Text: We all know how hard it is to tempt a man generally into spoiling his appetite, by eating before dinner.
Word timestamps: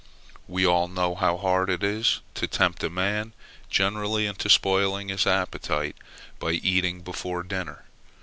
We 0.47 0.65
all 0.65 0.87
know 0.87 1.13
how 1.13 1.37
hard 1.37 1.69
it 1.69 1.83
is 1.83 2.21
to 2.33 2.47
tempt 2.47 2.83
a 2.83 2.89
man 2.89 3.33
generally 3.69 4.25
into 4.25 4.49
spoiling 4.49 5.09
his 5.09 5.27
appetite, 5.27 5.95
by 6.39 6.53
eating 6.53 7.01
before 7.01 7.43
dinner. 7.43 7.85